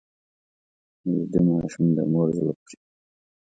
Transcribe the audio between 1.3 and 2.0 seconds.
ماشوم د